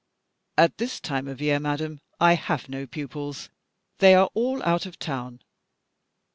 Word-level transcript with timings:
"At 0.57 0.79
this 0.79 0.99
time 0.99 1.27
of 1.27 1.39
year, 1.39 1.59
madam, 1.59 2.01
I 2.19 2.33
have 2.33 2.67
no 2.67 2.87
pupils. 2.87 3.49
They 3.99 4.15
are 4.15 4.31
all 4.33 4.63
out 4.63 4.87
of 4.87 4.97
town." 4.97 5.43